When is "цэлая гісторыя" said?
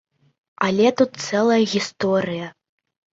1.25-2.47